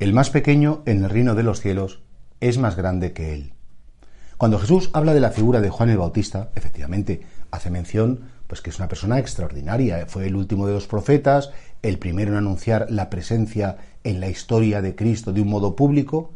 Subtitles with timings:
[0.00, 2.02] El más pequeño en el reino de los cielos
[2.40, 3.52] es más grande que él.
[4.36, 7.20] Cuando Jesús habla de la figura de Juan el Bautista, efectivamente
[7.52, 11.50] hace mención pues que es una persona extraordinaria, fue el último de los profetas,
[11.82, 16.32] el primero en anunciar la presencia en la historia de Cristo de un modo público,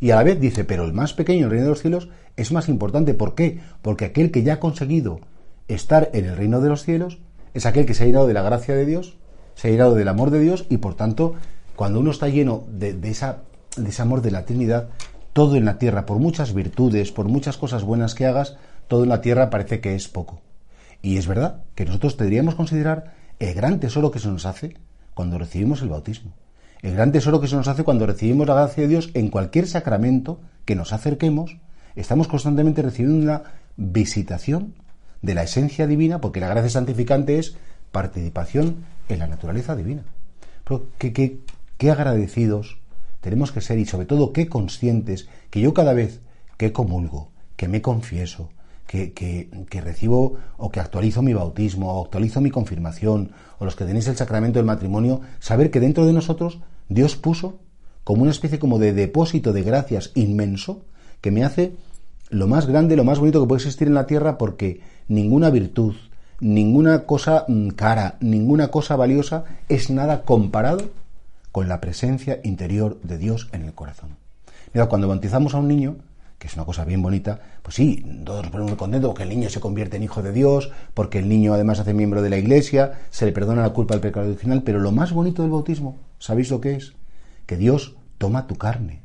[0.00, 2.08] y a la vez dice, pero el más pequeño en el reino de los cielos
[2.36, 3.14] es más importante.
[3.14, 3.60] ¿Por qué?
[3.82, 5.20] Porque aquel que ya ha conseguido
[5.68, 7.18] estar en el reino de los cielos
[7.52, 9.16] es aquel que se ha llenado de la gracia de Dios,
[9.54, 11.34] se ha llenado del amor de Dios y por tanto
[11.76, 13.42] cuando uno está lleno de, esa,
[13.76, 14.88] de ese amor de la Trinidad,
[15.32, 18.56] todo en la tierra, por muchas virtudes, por muchas cosas buenas que hagas,
[18.88, 20.40] todo en la tierra parece que es poco.
[21.02, 24.76] Y es verdad que nosotros deberíamos considerar el gran tesoro que se nos hace
[25.14, 26.32] cuando recibimos el bautismo.
[26.82, 29.66] El gran tesoro que se nos hace cuando recibimos la gracia de Dios en cualquier
[29.66, 31.56] sacramento que nos acerquemos,
[31.96, 33.42] estamos constantemente recibiendo una
[33.76, 34.74] visitación
[35.22, 37.56] de la esencia divina, porque la gracia santificante es
[37.90, 40.04] participación en la naturaleza divina.
[40.64, 41.40] Pero que, que,
[41.84, 42.78] qué agradecidos
[43.20, 46.22] tenemos que ser y sobre todo qué conscientes que yo cada vez
[46.56, 48.48] que comulgo, que me confieso,
[48.86, 53.84] que, que, recibo o que actualizo mi bautismo o actualizo mi confirmación o los que
[53.84, 57.58] tenéis el sacramento del matrimonio, saber que dentro de nosotros Dios puso
[58.02, 60.86] como una especie como de depósito de gracias inmenso
[61.20, 61.74] que me hace
[62.30, 65.96] lo más grande, lo más bonito que puede existir en la tierra porque ninguna virtud,
[66.40, 71.03] ninguna cosa mm, cara, ninguna cosa valiosa es nada comparado
[71.54, 74.16] con la presencia interior de Dios en el corazón.
[74.72, 75.98] Mira, cuando bautizamos a un niño,
[76.36, 79.48] que es una cosa bien bonita, pues sí, todos nos ponemos contentos porque el niño
[79.48, 82.94] se convierte en hijo de Dios, porque el niño además hace miembro de la iglesia,
[83.10, 86.50] se le perdona la culpa del pecado original, pero lo más bonito del bautismo, ¿sabéis
[86.50, 86.94] lo que es?
[87.46, 89.02] Que Dios toma tu carne,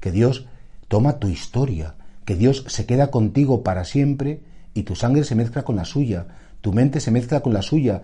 [0.00, 0.48] que Dios
[0.88, 1.94] toma tu historia,
[2.24, 4.40] que Dios se queda contigo para siempre
[4.74, 6.26] y tu sangre se mezcla con la suya,
[6.62, 8.02] tu mente se mezcla con la suya,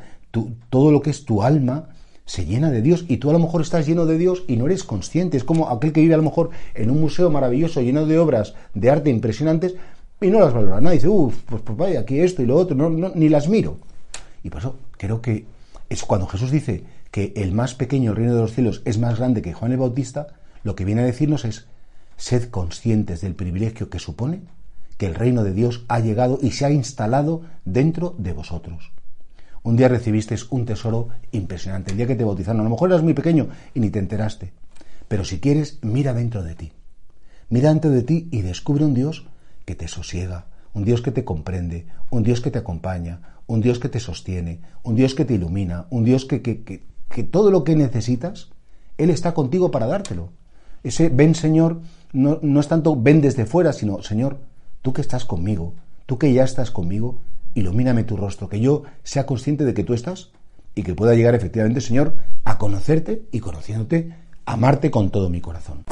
[0.71, 1.89] todo lo que es tu alma
[2.29, 4.67] se llena de Dios y tú a lo mejor estás lleno de Dios y no
[4.67, 5.39] eres consciente.
[5.39, 8.55] Es como aquel que vive a lo mejor en un museo maravilloso lleno de obras
[8.75, 9.77] de arte impresionantes
[10.21, 10.95] y no las valora nada.
[10.95, 13.79] Dice, uff, pues, pues, vaya, aquí esto y lo otro, no, ni las miro.
[14.45, 15.47] Y por eso creo que
[15.89, 19.41] es cuando Jesús dice que el más pequeño reino de los cielos es más grande
[19.41, 20.27] que Juan el Bautista,
[20.65, 21.67] lo que viene a decirnos es,
[22.19, 24.43] sed conscientes del privilegio que supone
[24.99, 28.93] que el reino de Dios ha llegado y se ha instalado dentro de vosotros.
[29.69, 31.91] Un día recibisteis un tesoro impresionante.
[31.91, 34.55] El día que te bautizaron, a lo mejor eras muy pequeño y ni te enteraste.
[35.09, 36.73] Pero si quieres, mira dentro de ti.
[37.51, 39.27] Mira dentro de ti y descubre un Dios
[39.67, 43.79] que te sosiega, un Dios que te comprende, un Dios que te acompaña, un Dios
[43.79, 47.63] que te sostiene, un Dios que te ilumina, un Dios que, que, que, todo lo
[47.63, 48.49] que necesitas,
[48.97, 50.31] Él está contigo para dártelo.
[50.83, 51.83] Ese ven Señor
[52.15, 54.39] no, no es tanto ven desde fuera, sino Señor,
[54.81, 55.75] tú que estás conmigo,
[56.07, 57.21] tú que ya estás conmigo,
[57.59, 60.31] ilumíname tu rostro, que yo sea consciente de que tú estás
[60.75, 64.15] y que pueda llegar efectivamente, Señor, a conocerte y conociéndote,
[64.47, 65.85] amarte con todo mi corazón.